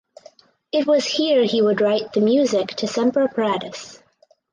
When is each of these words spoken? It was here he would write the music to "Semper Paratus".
It 0.71 0.87
was 0.87 1.05
here 1.05 1.43
he 1.43 1.61
would 1.61 1.79
write 1.79 2.13
the 2.13 2.21
music 2.21 2.69
to 2.69 2.87
"Semper 2.87 3.27
Paratus". 3.27 4.01